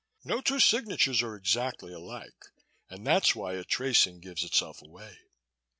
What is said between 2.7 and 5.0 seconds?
and that's why a tracing gives itself